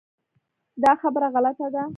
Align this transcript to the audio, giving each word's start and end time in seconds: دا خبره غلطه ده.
دا 0.83 0.91
خبره 1.01 1.27
غلطه 1.35 1.67
ده. 1.73 1.83